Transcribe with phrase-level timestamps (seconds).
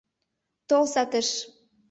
[0.67, 1.29] —Толза тыш.